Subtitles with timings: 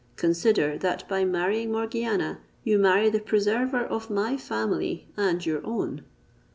[0.15, 6.03] Consider, that by marrying Morgiana you marry the preserver of my family and your own."